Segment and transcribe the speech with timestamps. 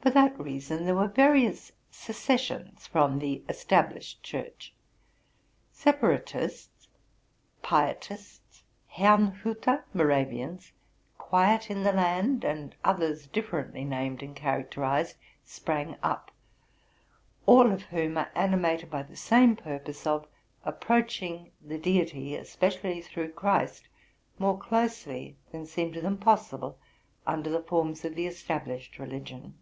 [0.00, 4.72] For that rea son, there were various secessions from the Established Church.
[5.72, 6.86] Separatists,
[7.64, 8.62] Pietists,
[8.96, 10.70] Herrmhuter (Moravians),
[11.18, 15.14] Quiet in the Land, and others differently named and charac terized,
[15.44, 16.30] sprang up,
[17.44, 20.28] all of whom are animated by the same purpose of
[20.64, 23.88] approaching the Deity, especially through Christ,
[24.38, 26.78] more closely than seemed to them possible
[27.26, 29.54] under the forms of the established religion.